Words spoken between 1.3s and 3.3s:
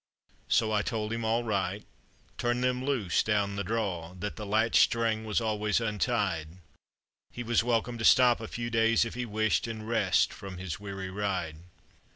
right, turn them loose